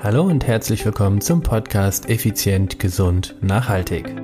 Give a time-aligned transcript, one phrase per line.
[0.00, 4.14] Hallo und herzlich willkommen zum Podcast Effizient, Gesund, Nachhaltig.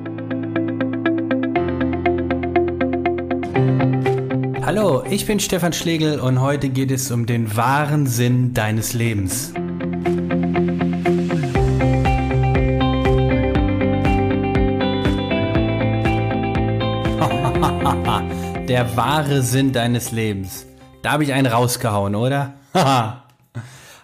[4.64, 9.52] Hallo, ich bin Stefan Schlegel und heute geht es um den wahren Sinn deines Lebens.
[18.68, 20.66] Der wahre Sinn deines Lebens.
[21.02, 22.54] Da habe ich einen rausgehauen, oder?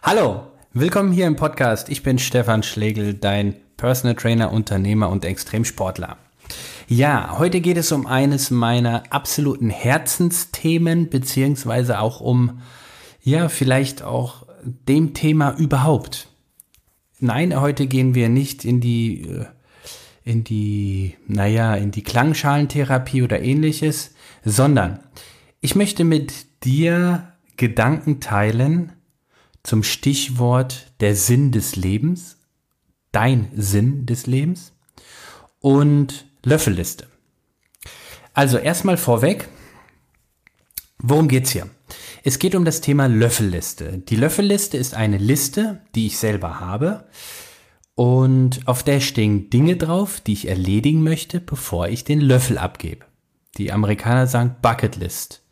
[0.02, 1.88] Hallo, Willkommen hier im Podcast.
[1.88, 6.16] Ich bin Stefan Schlegel, dein Personal Trainer, Unternehmer und Extremsportler.
[6.86, 12.60] Ja, heute geht es um eines meiner absoluten Herzensthemen, beziehungsweise auch um,
[13.20, 16.28] ja, vielleicht auch dem Thema überhaupt.
[17.18, 19.46] Nein, heute gehen wir nicht in die, äh,
[20.22, 24.14] in die, naja, in die Klangschalentherapie oder ähnliches,
[24.44, 25.00] sondern
[25.60, 28.92] ich möchte mit dir Gedanken teilen,
[29.62, 32.38] zum Stichwort der Sinn des Lebens,
[33.12, 34.72] dein Sinn des Lebens
[35.60, 37.06] und Löffelliste.
[38.32, 39.48] Also erstmal vorweg,
[40.98, 41.68] worum geht's hier?
[42.22, 43.98] Es geht um das Thema Löffelliste.
[43.98, 47.08] Die Löffelliste ist eine Liste, die ich selber habe
[47.94, 53.04] und auf der stehen Dinge drauf, die ich erledigen möchte, bevor ich den Löffel abgebe.
[53.58, 55.42] Die Amerikaner sagen Bucketlist.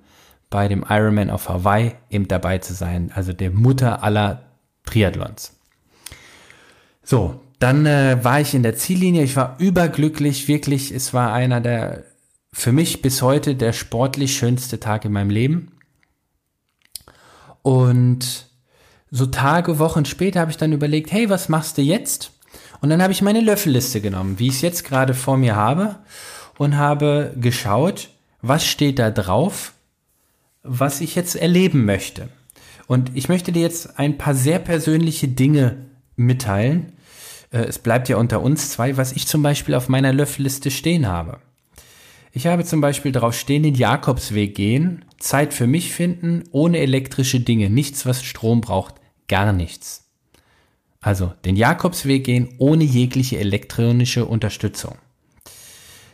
[0.49, 4.43] bei dem Ironman auf Hawaii eben dabei zu sein, also der Mutter aller
[4.85, 5.55] Triathlons.
[7.03, 11.61] So, dann äh, war ich in der Ziellinie, ich war überglücklich, wirklich, es war einer
[11.61, 12.03] der,
[12.51, 15.71] für mich bis heute der sportlich schönste Tag in meinem Leben.
[17.61, 18.47] Und
[19.11, 22.31] so Tage, Wochen später habe ich dann überlegt, hey, was machst du jetzt?
[22.81, 25.97] Und dann habe ich meine Löffelliste genommen, wie ich es jetzt gerade vor mir habe,
[26.57, 28.09] und habe geschaut,
[28.41, 29.73] was steht da drauf,
[30.63, 32.29] was ich jetzt erleben möchte.
[32.87, 35.77] Und ich möchte dir jetzt ein paar sehr persönliche Dinge
[36.15, 36.93] mitteilen.
[37.51, 41.07] Äh, es bleibt ja unter uns zwei, was ich zum Beispiel auf meiner Löffelliste stehen
[41.07, 41.39] habe.
[42.31, 47.39] Ich habe zum Beispiel drauf stehen, den Jakobsweg gehen, Zeit für mich finden, ohne elektrische
[47.39, 48.95] Dinge, nichts, was Strom braucht,
[49.27, 50.05] gar nichts.
[51.01, 54.95] Also den Jakobsweg gehen ohne jegliche elektronische Unterstützung.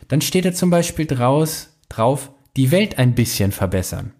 [0.08, 4.12] Dann steht da zum Beispiel draus, drauf, die Welt ein bisschen verbessern.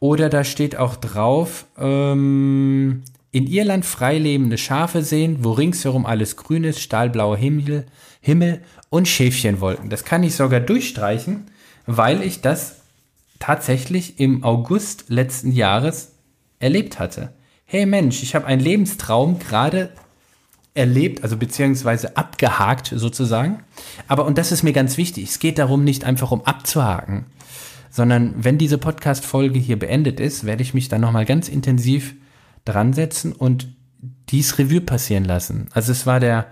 [0.00, 3.02] Oder da steht auch drauf, ähm,
[3.32, 7.86] in Irland freilebende Schafe sehen, wo ringsherum alles grün ist, stahlblauer Himmel,
[8.28, 9.88] Himmel und Schäfchenwolken.
[9.88, 11.46] Das kann ich sogar durchstreichen,
[11.86, 12.82] weil ich das
[13.38, 16.12] tatsächlich im August letzten Jahres
[16.58, 17.32] erlebt hatte.
[17.64, 19.88] Hey Mensch, ich habe einen Lebenstraum gerade
[20.74, 23.60] erlebt, also beziehungsweise abgehakt sozusagen.
[24.08, 27.24] Aber, und das ist mir ganz wichtig, es geht darum, nicht einfach um abzuhaken,
[27.88, 32.14] sondern wenn diese Podcast-Folge hier beendet ist, werde ich mich dann nochmal ganz intensiv
[32.66, 33.68] dran setzen und
[34.30, 35.68] dies Revue passieren lassen.
[35.72, 36.46] Also es war der,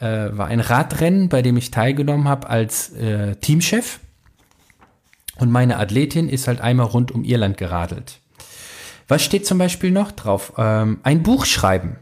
[0.00, 4.00] äh, war ein Radrennen, bei dem ich teilgenommen habe als äh, Teamchef.
[5.38, 8.20] Und meine Athletin ist halt einmal rund um Irland geradelt.
[9.08, 10.52] Was steht zum Beispiel noch drauf?
[10.56, 11.96] Ähm, ein Buch schreiben.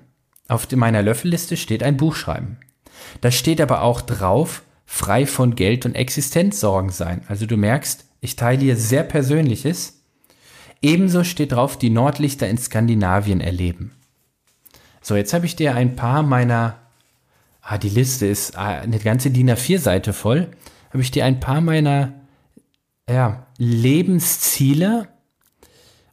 [0.49, 2.59] Auf meiner Löffelliste steht ein Buch schreiben.
[3.21, 7.23] Da steht aber auch drauf, frei von Geld und Existenzsorgen sein.
[7.29, 10.03] Also du merkst, ich teile hier sehr Persönliches.
[10.83, 13.93] Ebenso steht drauf, die Nordlichter in Skandinavien erleben.
[15.01, 16.79] So, jetzt habe ich dir ein paar meiner,
[17.63, 20.49] ah, die Liste ist ah, eine ganze DIN A4-Seite voll,
[20.91, 22.13] habe ich dir ein paar meiner,
[23.09, 25.09] ja, Lebensziele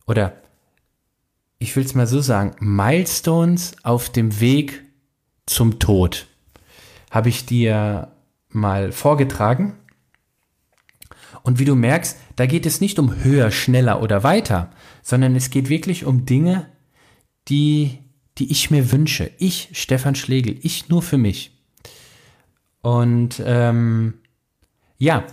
[0.06, 0.42] oder
[1.60, 4.84] ich will es mal so sagen, Milestones auf dem Weg
[5.46, 6.28] zum Tod
[7.10, 8.12] habe ich dir
[8.50, 9.78] mal vorgetragen.
[11.42, 15.50] Und wie du merkst, da geht es nicht um höher, schneller oder weiter, sondern es
[15.50, 16.68] geht wirklich um Dinge,
[17.48, 18.00] die,
[18.38, 19.32] die ich mir wünsche.
[19.38, 21.52] Ich, Stefan Schlegel, ich nur für mich.
[22.82, 24.16] Und ähm,
[24.98, 25.26] ja,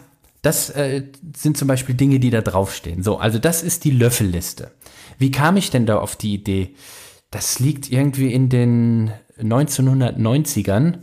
[0.42, 1.04] das äh,
[1.36, 3.02] sind zum Beispiel Dinge, die da draufstehen.
[3.02, 4.72] So, also das ist die Löffelliste.
[5.18, 6.74] Wie kam ich denn da auf die Idee?
[7.30, 10.98] Das liegt irgendwie in den 1990ern.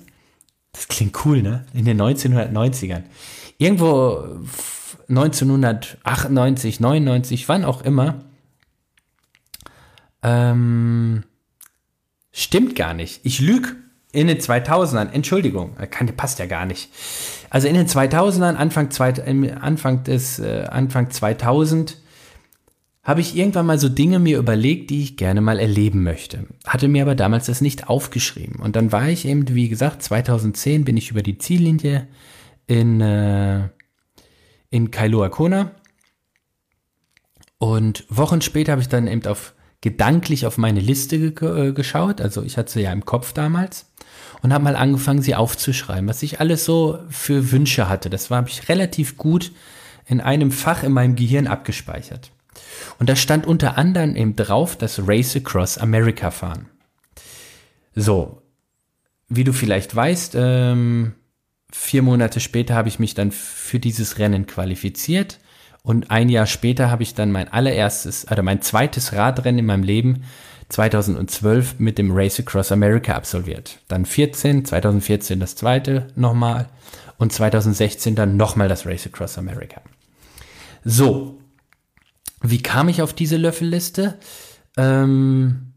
[0.71, 1.65] Das klingt cool, ne?
[1.73, 3.03] In den 1990ern.
[3.57, 4.23] Irgendwo
[5.09, 8.23] 1998, 99, wann auch immer.
[10.23, 11.23] Ähm,
[12.31, 13.21] stimmt gar nicht.
[13.23, 13.75] Ich lüge.
[14.13, 16.89] In den 2000ern, Entschuldigung, kann, passt ja gar nicht.
[17.49, 19.13] Also in den 2000ern, Anfang, zwei,
[19.53, 21.97] Anfang des, äh, Anfang 2000,
[23.03, 26.45] habe ich irgendwann mal so Dinge mir überlegt, die ich gerne mal erleben möchte.
[26.65, 28.57] Hatte mir aber damals das nicht aufgeschrieben.
[28.57, 32.07] Und dann war ich eben, wie gesagt, 2010 bin ich über die Ziellinie
[32.67, 33.69] in, äh,
[34.69, 35.71] in Kailua Kona.
[37.57, 42.21] Und Wochen später habe ich dann eben auf gedanklich auf meine Liste ge äh, geschaut.
[42.21, 43.87] Also ich hatte sie ja im Kopf damals
[44.41, 48.09] und habe mal angefangen, sie aufzuschreiben, was ich alles so für Wünsche hatte.
[48.09, 49.51] Das war ich relativ gut
[50.05, 52.31] in einem Fach in meinem Gehirn abgespeichert.
[52.99, 56.67] Und da stand unter anderem eben drauf, das Race Across America fahren.
[57.95, 58.41] So,
[59.29, 61.15] wie du vielleicht weißt, ähm,
[61.71, 65.39] vier Monate später habe ich mich dann für dieses Rennen qualifiziert
[65.83, 69.83] und ein Jahr später habe ich dann mein allererstes, also mein zweites Radrennen in meinem
[69.83, 70.23] Leben
[70.69, 73.79] 2012 mit dem Race Across America absolviert.
[73.87, 76.69] Dann 14, 2014 das zweite nochmal
[77.17, 79.81] und 2016 dann nochmal das Race Across America.
[80.83, 81.39] So,
[82.41, 84.17] wie kam ich auf diese Löffelliste?
[84.77, 85.73] Ähm,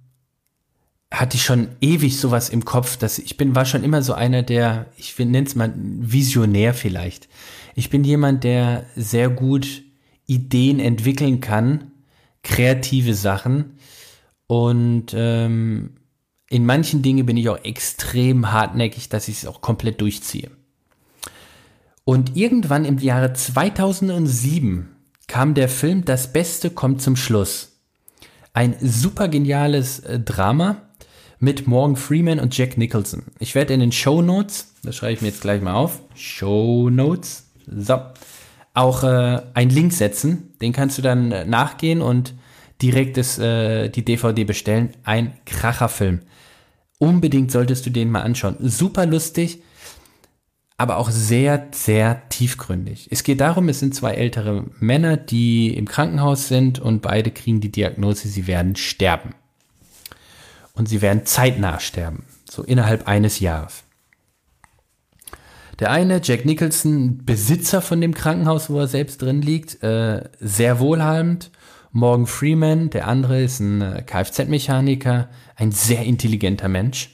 [1.11, 4.43] hatte ich schon ewig sowas im Kopf, dass ich bin, war schon immer so einer
[4.43, 7.29] der, ich nenne es mal Visionär vielleicht.
[7.75, 9.84] Ich bin jemand, der sehr gut
[10.27, 11.93] Ideen entwickeln kann,
[12.43, 13.79] kreative Sachen
[14.47, 15.95] und ähm,
[16.49, 20.51] in manchen Dingen bin ich auch extrem hartnäckig, dass ich es auch komplett durchziehe.
[22.05, 24.91] Und irgendwann im Jahre 2007
[25.27, 27.81] kam der Film Das Beste kommt zum Schluss.
[28.53, 30.83] Ein super geniales äh, Drama
[31.39, 33.25] mit Morgan Freeman und Jack Nicholson.
[33.39, 36.91] Ich werde in den Show Notes, das schreibe ich mir jetzt gleich mal auf, Show
[36.91, 38.01] Notes, so,
[38.75, 40.53] auch äh, einen Link setzen.
[40.61, 42.35] Den kannst du dann äh, nachgehen und
[42.83, 44.91] direkt das, äh, die DVD bestellen.
[45.05, 46.21] Ein Kracherfilm.
[46.99, 48.57] Unbedingt solltest du den mal anschauen.
[48.61, 49.61] Super lustig
[50.77, 53.09] aber auch sehr, sehr tiefgründig.
[53.11, 57.61] Es geht darum, es sind zwei ältere Männer, die im Krankenhaus sind und beide kriegen
[57.61, 59.35] die Diagnose, sie werden sterben.
[60.73, 63.85] Und sie werden zeitnah sterben, so innerhalb eines Jahres.
[65.81, 70.79] Der eine, Jack Nicholson, Besitzer von dem Krankenhaus, wo er selbst drin liegt, äh, sehr
[70.79, 71.51] wohlhabend.
[71.91, 77.11] Morgan Freeman, der andere ist ein äh, Kfz-Mechaniker, ein sehr intelligenter Mensch.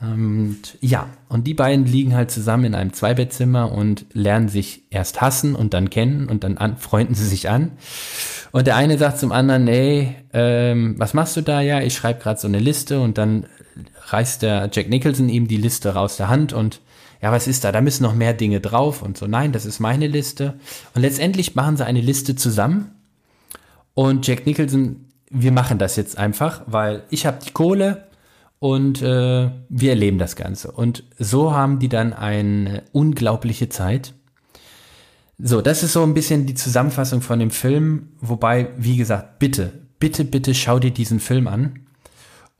[0.00, 5.20] Und ja, und die beiden liegen halt zusammen in einem Zweibettzimmer und lernen sich erst
[5.20, 7.72] hassen und dann kennen und dann an, freunden sie sich an.
[8.50, 11.60] Und der eine sagt zum anderen, ey, ähm, was machst du da?
[11.60, 13.46] Ja, ich schreibe gerade so eine Liste und dann
[14.06, 16.80] reißt der Jack Nicholson ihm die Liste raus der Hand und
[17.22, 17.72] ja, was ist da?
[17.72, 19.26] Da müssen noch mehr Dinge drauf und so.
[19.26, 20.54] Nein, das ist meine Liste.
[20.94, 22.90] Und letztendlich machen sie eine Liste zusammen
[23.94, 28.08] und Jack Nicholson, wir machen das jetzt einfach, weil ich habe die Kohle,
[28.62, 30.70] und äh, wir erleben das Ganze.
[30.70, 34.14] Und so haben die dann eine unglaubliche Zeit.
[35.36, 38.10] So, das ist so ein bisschen die Zusammenfassung von dem Film.
[38.20, 41.80] Wobei, wie gesagt, bitte, bitte, bitte schau dir diesen Film an.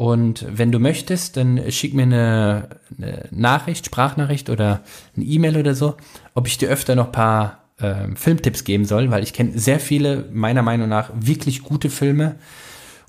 [0.02, 4.80] Und wenn du möchtest, dann schick mir eine, eine Nachricht, Sprachnachricht oder
[5.14, 5.94] eine E-Mail oder so,
[6.35, 10.28] ob ich dir öfter noch paar äh, Filmtipps geben soll, weil ich kenne sehr viele,
[10.32, 12.35] meiner Meinung nach, wirklich gute Filme.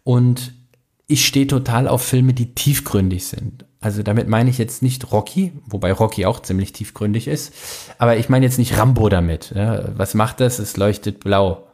[0.04, 0.54] Und
[1.08, 3.66] ich stehe total auf Filme, die tiefgründig sind.
[3.80, 7.56] Also damit meine ich jetzt nicht Rocky, wobei Rocky auch ziemlich tiefgründig ist,
[7.98, 9.52] aber ich meine jetzt nicht Rambo damit.
[9.56, 10.60] Ja, was macht das?
[10.60, 11.66] Es leuchtet blau.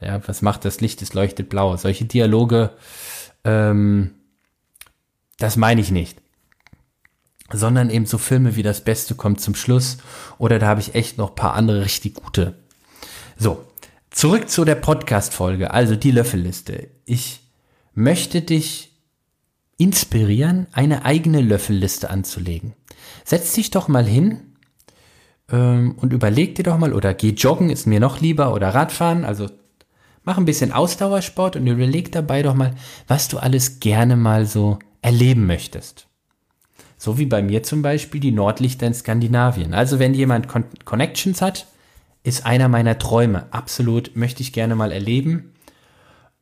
[0.00, 1.02] Ja, was macht das Licht?
[1.02, 1.76] Es leuchtet blau.
[1.76, 2.70] Solche Dialoge,
[3.42, 4.12] ähm,
[5.38, 6.20] das meine ich nicht.
[7.50, 9.96] sondern eben so Filme wie Das Beste kommt zum Schluss
[10.36, 12.58] oder da habe ich echt noch paar andere richtig gute.
[13.38, 13.64] So,
[14.10, 16.90] zurück zu der Podcast-Folge, also die Löffelliste.
[17.06, 17.40] Ich
[17.94, 18.92] möchte dich
[19.78, 22.74] inspirieren, eine eigene Löffelliste anzulegen.
[23.24, 24.40] Setz dich doch mal hin
[25.50, 29.24] ähm, und überleg dir doch mal, oder geh joggen, ist mir noch lieber, oder Radfahren,
[29.24, 29.48] also
[30.24, 32.74] mach ein bisschen Ausdauersport und überleg dabei doch mal,
[33.06, 36.08] was du alles gerne mal so erleben möchtest.
[36.96, 39.72] So wie bei mir zum Beispiel die Nordlichter in Skandinavien.
[39.72, 41.66] Also wenn jemand Con Connections hat,
[42.24, 43.46] ist einer meiner Träume.
[43.52, 45.52] Absolut möchte ich gerne mal erleben.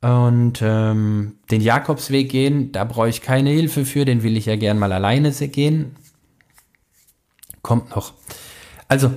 [0.00, 4.56] Und ähm, den Jakobsweg gehen, da brauche ich keine Hilfe für, den will ich ja
[4.56, 5.96] gern mal alleine gehen.
[7.62, 8.14] Kommt noch.
[8.88, 9.12] Also,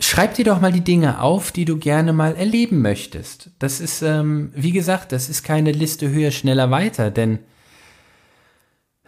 [0.00, 3.50] schreib dir doch mal die Dinge auf, die du gerne mal erleben möchtest.
[3.58, 7.38] Das ist, ähm, wie gesagt, das ist keine Liste höher, schneller, weiter, denn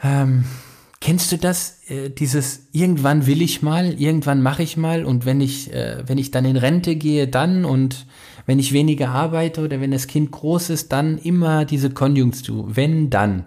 [0.02, 0.44] ähm,
[1.00, 1.80] Kennst du das?
[1.88, 6.18] Äh, dieses irgendwann will ich mal, irgendwann mache ich mal und wenn ich, äh, wenn
[6.18, 8.06] ich dann in Rente gehe, dann und
[8.44, 12.76] wenn ich weniger arbeite oder wenn das Kind groß ist, dann immer diese Konjunktur.
[12.76, 13.46] Wenn dann.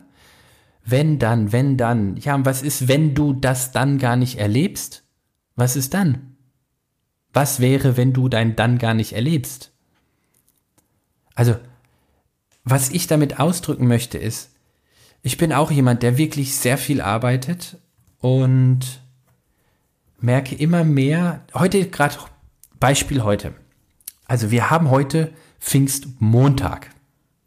[0.84, 2.18] Wenn dann, wenn dann.
[2.18, 5.04] Ja, und was ist, wenn du das dann gar nicht erlebst?
[5.56, 6.36] Was ist dann?
[7.34, 9.72] Was wäre, wenn du dein dann gar nicht erlebst?
[11.36, 11.56] Also,
[12.64, 14.53] was ich damit ausdrücken möchte ist,
[15.24, 17.78] ich bin auch jemand, der wirklich sehr viel arbeitet
[18.20, 19.02] und
[20.20, 22.18] merke immer mehr, heute gerade
[22.80, 23.54] Beispiel heute.
[24.26, 26.90] Also wir haben heute Pfingstmontag.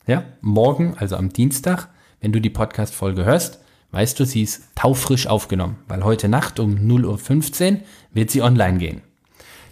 [0.07, 1.89] Ja, morgen, also am Dienstag,
[2.21, 6.77] wenn du die Podcast-Folge hörst, weißt du, sie ist taufrisch aufgenommen, weil heute Nacht um
[6.77, 7.81] 0.15 Uhr
[8.13, 9.03] wird sie online gehen.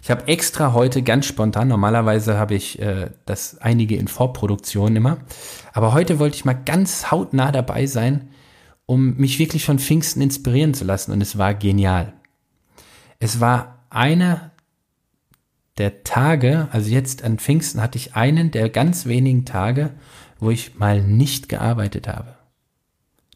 [0.05, 5.17] Ich habe extra heute ganz spontan, normalerweise habe ich äh, das einige in Vorproduktion immer,
[5.73, 8.29] aber heute wollte ich mal ganz hautnah dabei sein,
[8.85, 12.13] um mich wirklich von Pfingsten inspirieren zu lassen und es war genial.
[13.17, 14.51] Es war einer
[15.79, 19.89] der Tage, also jetzt an Pfingsten hatte ich einen der ganz wenigen Tage,
[20.39, 22.35] wo ich mal nicht gearbeitet habe.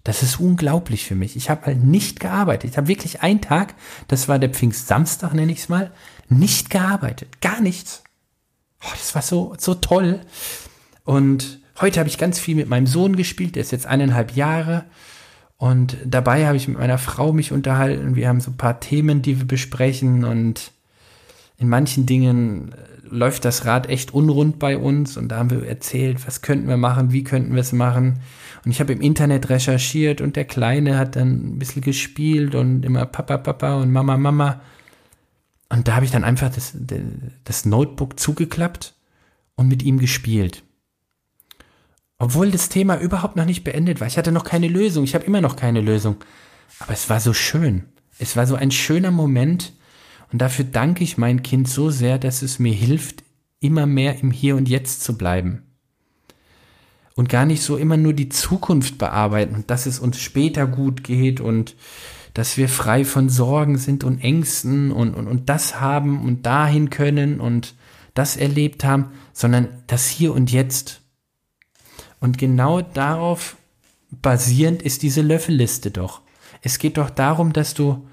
[0.04, 1.36] Das ist unglaublich für mich.
[1.36, 2.72] Ich habe halt nicht gearbeitet.
[2.72, 3.74] Ich habe wirklich einen Tag,
[4.08, 5.92] das war der Pfingstsamstag, nenne ich es mal,
[6.30, 7.42] nicht gearbeitet.
[7.42, 8.04] Gar nichts.
[8.84, 10.22] Oh, das war so, so toll.
[11.04, 14.86] Und heute habe ich ganz viel mit meinem Sohn gespielt, der ist jetzt eineinhalb Jahre.
[15.58, 18.16] Und dabei habe ich mit meiner Frau mich unterhalten.
[18.16, 20.24] Wir haben so ein paar Themen, die wir besprechen.
[20.24, 20.72] Und
[21.58, 22.76] in manchen Dingen äh,
[23.10, 25.18] läuft das Rad echt unrund bei uns.
[25.18, 28.22] Und da haben wir erzählt, was könnten wir machen, wie könnten wir es machen.
[28.64, 32.86] Und ich habe im Internet recherchiert und der Kleine hat dann ein bisschen gespielt und
[32.86, 34.62] immer Papa, Papa und Mama, Mama.
[35.70, 36.74] Und da habe ich dann einfach das,
[37.44, 38.96] das Notebook zugeklappt
[39.56, 40.64] und mit ihm gespielt.
[42.18, 44.08] Obwohl das Thema überhaupt noch nicht beendet war.
[44.08, 45.04] Ich hatte noch keine Lösung.
[45.04, 46.18] Ich habe immer noch keine Lösung.
[46.80, 47.86] Aber es war so schön.
[48.18, 49.74] Es war so ein schöner Moment.
[50.32, 53.24] Und dafür danke ich mein Kind so sehr, dass es mir hilft,
[53.60, 55.64] immer mehr im Hier und Jetzt zu bleiben
[57.20, 61.04] und gar nicht so immer nur die Zukunft bearbeiten und dass es uns später gut
[61.04, 61.76] geht und
[62.40, 66.90] dass wir frei von Sorgen sind und Ängsten und, und, und das haben und dahin
[66.90, 67.76] können und
[68.14, 71.02] das erlebt haben, sondern das Hier und Jetzt.
[72.22, 73.58] Und genau darauf
[74.10, 76.22] basierend ist diese Löffelliste doch.
[76.62, 78.08] Es geht doch darum, dass du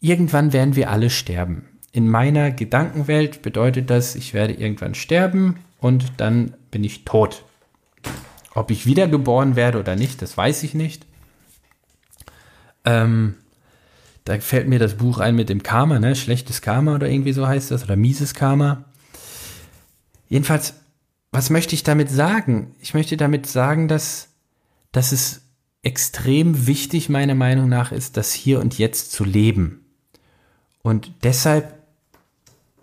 [0.00, 1.68] irgendwann werden wir alle sterben.
[1.92, 7.44] In meiner Gedankenwelt bedeutet das, ich werde irgendwann sterben und dann bin ich tot.
[8.54, 11.04] Ob ich wiedergeboren werde oder nicht, das weiß ich nicht.
[12.86, 13.34] Ähm,
[14.28, 16.14] da fällt mir das Buch ein mit dem Karma, ne?
[16.14, 18.84] Schlechtes Karma oder irgendwie so heißt das, oder mieses Karma.
[20.28, 20.74] Jedenfalls,
[21.32, 22.74] was möchte ich damit sagen?
[22.78, 24.28] Ich möchte damit sagen, dass,
[24.92, 25.40] dass es
[25.82, 29.86] extrem wichtig, meiner Meinung nach, ist, das Hier und Jetzt zu leben.
[30.82, 31.78] Und deshalb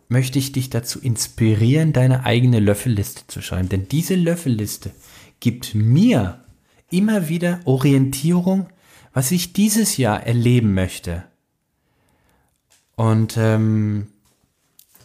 [0.09, 3.69] möchte ich dich dazu inspirieren, deine eigene Löffelliste zu schreiben.
[3.69, 4.89] Denn diese Löffelliste
[5.39, 6.39] gibt mir
[6.89, 8.67] immer wieder Orientierung,
[9.13, 11.23] was ich dieses Jahr erleben möchte.
[12.95, 14.07] Und ähm,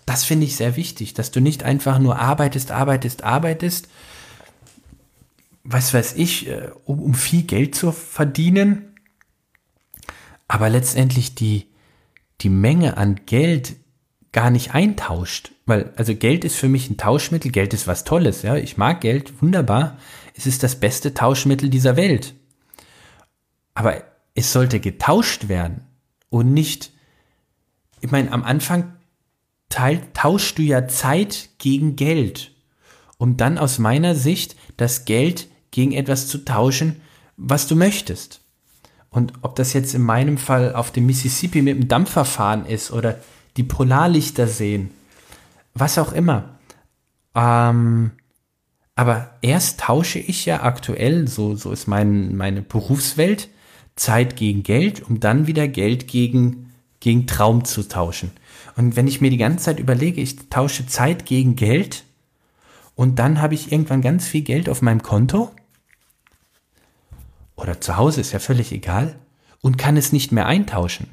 [0.06, 3.88] das finde ich sehr wichtig, dass du nicht einfach nur arbeitest, arbeitest, arbeitest,
[5.64, 8.94] was weiß ich, äh, um, um viel Geld zu verdienen,
[10.48, 11.68] aber letztendlich die,
[12.40, 13.76] die Menge an Geld
[14.32, 15.52] gar nicht eintauscht.
[15.66, 18.56] Weil, also Geld ist für mich ein Tauschmittel, Geld ist was Tolles, ja.
[18.56, 19.98] Ich mag Geld, wunderbar.
[20.34, 22.34] Es ist das beste Tauschmittel dieser Welt.
[23.74, 24.02] Aber
[24.34, 25.82] es sollte getauscht werden
[26.30, 26.92] und nicht,
[28.00, 28.92] ich meine, am Anfang
[29.68, 32.52] tauschst du ja Zeit gegen Geld,
[33.18, 37.00] um dann aus meiner Sicht das Geld gegen etwas zu tauschen,
[37.36, 38.40] was du möchtest.
[39.10, 42.90] Und ob das jetzt in meinem Fall auf dem Mississippi mit dem Dampfer fahren ist
[42.92, 43.18] oder
[43.56, 44.90] die Polarlichter sehen,
[45.74, 46.56] was auch immer.
[47.34, 48.12] Ähm,
[48.94, 53.48] aber erst tausche ich ja aktuell, so, so ist mein, meine Berufswelt,
[53.96, 56.69] Zeit gegen Geld, um dann wieder Geld gegen,
[57.00, 58.30] gegen Traum zu tauschen.
[58.76, 62.04] Und wenn ich mir die ganze Zeit überlege, ich tausche Zeit gegen Geld
[62.94, 65.50] und dann habe ich irgendwann ganz viel Geld auf meinem Konto
[67.56, 69.18] oder zu Hause, ist ja völlig egal,
[69.62, 71.08] und kann es nicht mehr eintauschen,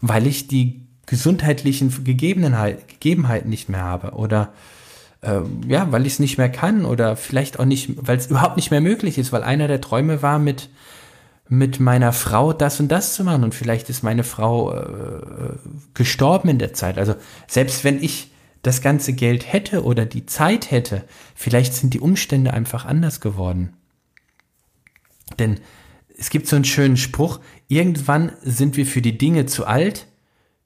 [0.00, 4.52] weil ich die gesundheitlichen Gegebenheiten nicht mehr habe oder
[5.22, 8.56] äh, ja, weil ich es nicht mehr kann oder vielleicht auch nicht, weil es überhaupt
[8.56, 10.68] nicht mehr möglich ist, weil einer der Träume war, mit,
[11.52, 15.56] mit meiner Frau das und das zu machen und vielleicht ist meine Frau äh,
[15.94, 16.96] gestorben in der Zeit.
[16.96, 17.16] Also
[17.48, 18.30] selbst wenn ich
[18.62, 21.02] das ganze Geld hätte oder die Zeit hätte,
[21.34, 23.74] vielleicht sind die Umstände einfach anders geworden.
[25.40, 25.58] Denn
[26.16, 30.06] es gibt so einen schönen Spruch, irgendwann sind wir für die Dinge zu alt,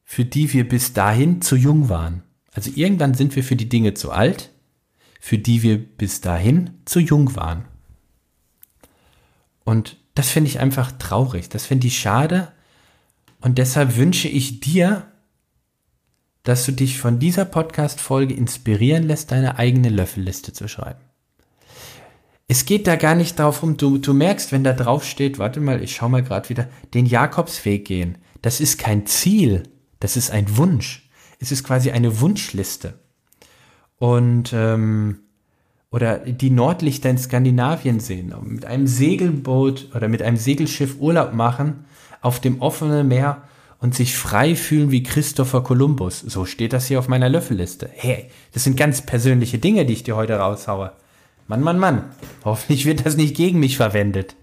[0.04, 2.24] für die wir bis dahin zu jung waren.
[2.52, 4.50] Also irgendwann sind wir für die Dinge zu alt,
[5.18, 7.64] für die wir bis dahin zu jung waren.
[9.64, 12.52] Und das finde ich einfach traurig, das finde ich schade.
[13.40, 15.06] Und deshalb wünsche ich dir,
[16.42, 21.00] dass du dich von dieser Podcast-Folge inspirieren lässt, deine eigene Löffelliste zu schreiben
[22.47, 25.83] es geht da gar nicht darum, du, du merkst, wenn da drauf steht, warte mal,
[25.83, 28.18] ich schau mal gerade wieder, den Jakobsweg gehen.
[28.42, 29.62] Das ist kein Ziel,
[30.00, 31.09] das ist ein Wunsch.
[31.40, 33.00] Es ist quasi eine Wunschliste.
[33.97, 35.21] Und ähm,
[35.94, 41.84] oder die Nordlichter in Skandinavien sehen, mit einem Segelboot oder mit einem Segelschiff Urlaub machen
[42.20, 43.44] auf dem offenen Meer
[43.78, 46.18] und sich frei fühlen wie Christopher Columbus.
[46.18, 47.88] So steht das hier auf meiner Löffelliste.
[47.92, 50.90] Hey, das sind ganz persönliche Dinge, die ich dir heute raushaue.
[51.46, 52.06] Mann, Mann, Mann.
[52.44, 54.34] Hoffentlich wird das nicht gegen mich verwendet.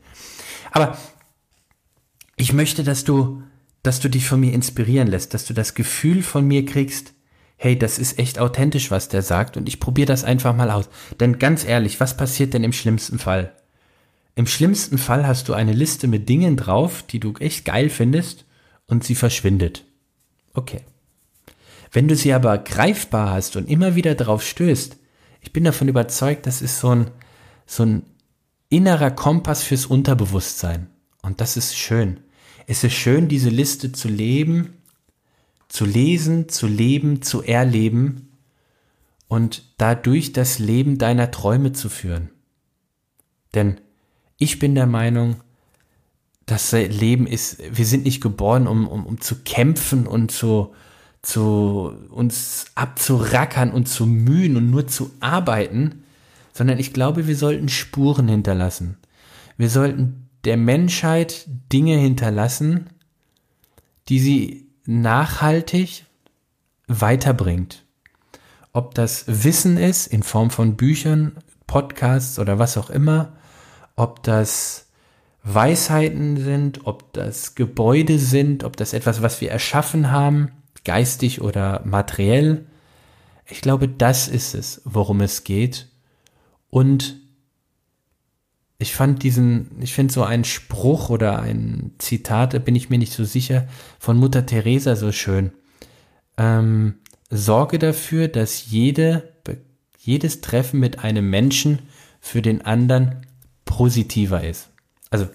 [0.72, 0.98] Aber
[2.38, 3.43] ich möchte, dass du,
[3.84, 7.13] dass du dich von mir inspirieren lässt, dass du das Gefühl von mir kriegst,
[7.63, 10.89] hey, das ist echt authentisch, was der sagt und ich probiere das einfach mal aus.
[11.19, 13.54] Denn ganz ehrlich, was passiert denn im schlimmsten Fall?
[14.34, 18.45] Im schlimmsten Fall hast du eine Liste mit Dingen drauf, die du echt geil findest
[18.88, 19.86] und sie verschwindet.
[20.56, 20.82] Okay.
[21.91, 24.97] Wenn du sie aber greifbar hast und immer wieder drauf stößt,
[25.41, 27.12] ich bin davon überzeugt, das ist so ein,
[27.67, 28.02] so ein
[28.69, 30.88] innerer Kompass fürs Unterbewusstsein.
[31.21, 32.21] Und das ist schön.
[32.65, 34.81] Es ist schön, diese Liste zu leben,
[35.71, 38.27] zu lesen, zu leben, zu erleben
[39.29, 42.29] und dadurch das Leben deiner Träume zu führen.
[43.53, 43.79] Denn
[44.38, 45.38] ich bin der Meinung,
[46.45, 50.73] das Leben ist, wir sind nicht geboren, um, um, um zu kämpfen und zu,
[51.21, 56.03] zu uns abzurackern und zu mühen und nur zu arbeiten,
[56.51, 58.97] sondern ich glaube, wir sollten Spuren hinterlassen.
[59.55, 62.89] Wir sollten der Menschheit Dinge hinterlassen,
[64.10, 66.06] die sie nachhaltig
[66.88, 67.86] weiterbringt.
[68.73, 73.32] Ob das Wissen ist in Form von Büchern, Podcasts oder was auch immer,
[73.95, 74.88] ob das
[75.43, 80.51] Weisheiten sind, ob das Gebäude sind, ob das etwas, was wir erschaffen haben,
[80.84, 82.65] geistig oder materiell.
[83.45, 85.88] Ich glaube, das ist es, worum es geht.
[86.69, 87.20] Und
[88.82, 92.98] ich fand diesen, ich finde so einen Spruch oder ein Zitat, da bin ich mir
[92.98, 93.67] nicht so sicher,
[94.00, 95.52] von Mutter Teresa so schön.
[96.38, 96.96] Ähm,
[97.30, 99.34] sorge dafür, dass jede,
[100.00, 101.80] jedes Treffen mit einem Menschen
[102.20, 103.26] für den anderen
[103.65, 104.70] positiver ist.
[105.12, 105.28] Also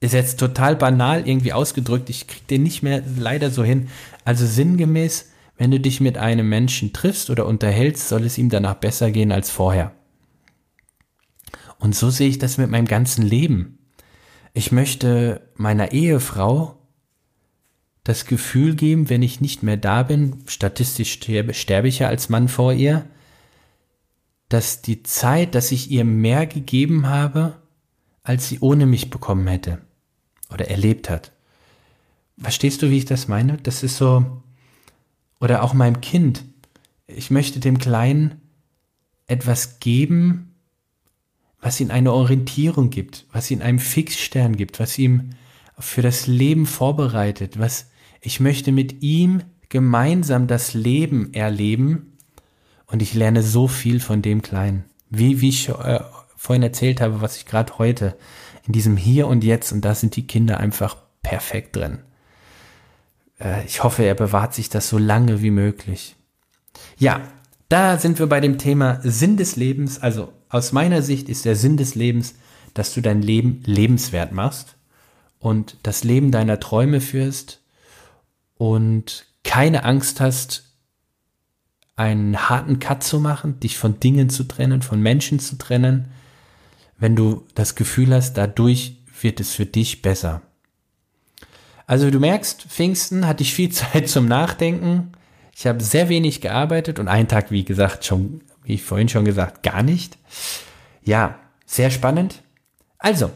[0.00, 2.10] ist jetzt total banal irgendwie ausgedrückt.
[2.10, 3.88] Ich krieg den nicht mehr leider so hin.
[4.24, 8.74] Also sinngemäß, wenn du dich mit einem Menschen triffst oder unterhältst, soll es ihm danach
[8.74, 9.92] besser gehen als vorher.
[11.84, 13.78] Und so sehe ich das mit meinem ganzen Leben.
[14.54, 16.78] Ich möchte meiner Ehefrau
[18.04, 22.30] das Gefühl geben, wenn ich nicht mehr da bin, statistisch sterbe, sterbe ich ja als
[22.30, 23.04] Mann vor ihr,
[24.48, 27.60] dass die Zeit, dass ich ihr mehr gegeben habe,
[28.22, 29.82] als sie ohne mich bekommen hätte
[30.50, 31.32] oder erlebt hat.
[32.38, 33.58] Verstehst du, wie ich das meine?
[33.58, 34.42] Das ist so,
[35.38, 36.46] oder auch meinem Kind.
[37.06, 38.40] Ich möchte dem Kleinen
[39.26, 40.53] etwas geben,
[41.64, 45.30] was ihm eine Orientierung gibt, was ihm einen Fixstern gibt, was ihm
[45.78, 47.86] für das Leben vorbereitet, was
[48.20, 52.18] ich möchte mit ihm gemeinsam das Leben erleben
[52.84, 54.84] und ich lerne so viel von dem Kleinen.
[55.08, 56.00] Wie, wie ich äh,
[56.36, 58.14] vorhin erzählt habe, was ich gerade heute
[58.66, 62.00] in diesem Hier und Jetzt und da sind die Kinder einfach perfekt drin.
[63.40, 66.14] Äh, ich hoffe, er bewahrt sich das so lange wie möglich.
[66.98, 67.22] Ja,
[67.70, 69.98] da sind wir bei dem Thema Sinn des Lebens.
[69.98, 72.36] Also aus meiner Sicht ist der Sinn des Lebens,
[72.74, 74.76] dass du dein Leben lebenswert machst
[75.40, 77.60] und das Leben deiner Träume führst
[78.56, 80.76] und keine Angst hast,
[81.96, 86.06] einen harten Cut zu machen, dich von Dingen zu trennen, von Menschen zu trennen,
[86.98, 90.40] wenn du das Gefühl hast, dadurch wird es für dich besser.
[91.88, 95.14] Also du merkst, Pfingsten hatte ich viel Zeit zum Nachdenken.
[95.52, 99.24] Ich habe sehr wenig gearbeitet und einen Tag, wie gesagt, schon, wie ich vorhin schon
[99.24, 100.18] gesagt, gar nicht.
[101.02, 102.42] Ja, sehr spannend.
[102.98, 103.30] Also,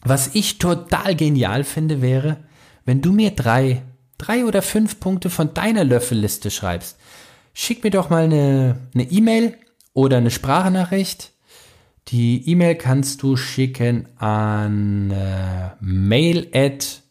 [0.00, 2.44] was ich total genial finde, wäre,
[2.84, 3.82] wenn du mir drei,
[4.16, 6.96] drei oder fünf Punkte von deiner Löffelliste schreibst.
[7.52, 9.58] Schick mir doch mal eine E-Mail
[9.92, 11.32] oder eine Sprachnachricht.
[12.08, 17.02] Die E-Mail kannst du schicken an äh, mail at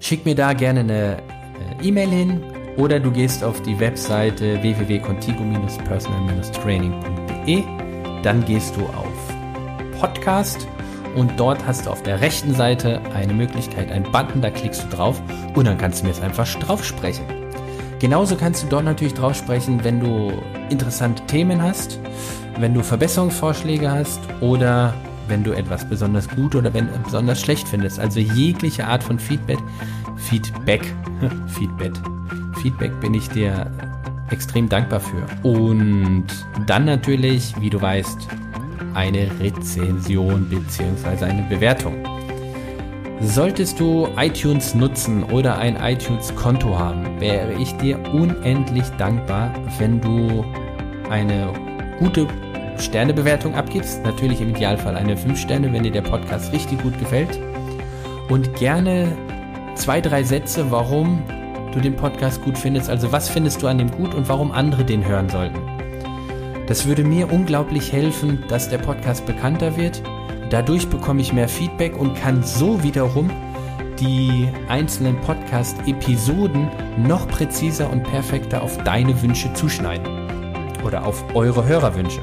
[0.00, 1.18] Schick mir da gerne eine
[1.82, 2.40] äh, E-Mail hin
[2.78, 7.62] oder du gehst auf die Webseite www.contigo-personal-training.de.
[8.22, 9.34] Dann gehst du auf
[10.00, 10.66] Podcast
[11.16, 14.88] und dort hast du auf der rechten Seite eine Möglichkeit, einen Button, da klickst du
[14.88, 15.20] drauf
[15.54, 17.43] und dann kannst du mir jetzt einfach drauf sprechen.
[18.04, 20.30] Genauso kannst du dort natürlich drauf sprechen, wenn du
[20.68, 21.98] interessante Themen hast,
[22.58, 24.92] wenn du Verbesserungsvorschläge hast oder
[25.26, 27.98] wenn du etwas besonders gut oder wenn besonders schlecht findest.
[27.98, 29.56] Also jegliche Art von Feedback,
[30.18, 30.82] Feedback,
[31.46, 31.92] Feedback,
[32.60, 33.70] Feedback bin ich dir
[34.28, 35.24] extrem dankbar für.
[35.42, 36.26] Und
[36.66, 38.28] dann natürlich, wie du weißt,
[38.92, 41.24] eine Rezension bzw.
[41.24, 41.94] eine Bewertung.
[43.26, 50.44] Solltest du iTunes nutzen oder ein iTunes-Konto haben, wäre ich dir unendlich dankbar, wenn du
[51.08, 51.50] eine
[51.98, 52.28] gute
[52.78, 54.04] Sternebewertung abgibst.
[54.04, 57.40] Natürlich im Idealfall eine 5 Sterne, wenn dir der Podcast richtig gut gefällt.
[58.28, 59.16] Und gerne
[59.74, 61.22] zwei, drei Sätze, warum
[61.72, 62.90] du den Podcast gut findest.
[62.90, 65.58] Also was findest du an dem gut und warum andere den hören sollten.
[66.66, 70.02] Das würde mir unglaublich helfen, dass der Podcast bekannter wird.
[70.50, 73.30] Dadurch bekomme ich mehr Feedback und kann so wiederum
[74.00, 80.06] die einzelnen Podcast-Episoden noch präziser und perfekter auf deine Wünsche zuschneiden.
[80.84, 82.20] Oder auf eure Hörerwünsche.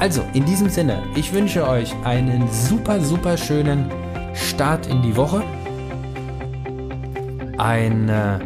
[0.00, 3.90] Also, in diesem Sinne, ich wünsche euch einen super, super schönen
[4.32, 5.42] Start in die Woche.
[7.58, 8.38] Ein, äh,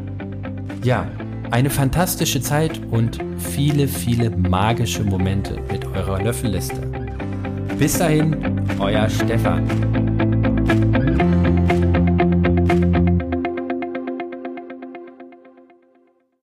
[0.83, 1.07] ja,
[1.53, 6.84] eine fantastische Zeit und viele, viele magische Momente mit eurer Löffelliste.
[7.79, 8.37] Bis dahin,
[8.79, 10.04] euer Stefan.